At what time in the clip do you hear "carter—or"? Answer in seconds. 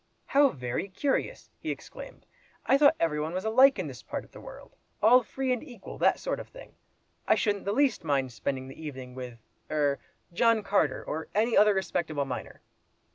10.63-11.27